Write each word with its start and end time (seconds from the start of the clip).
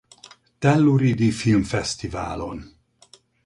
Telluride-i 0.59 1.31
Filmfesztiválon. 1.31 2.75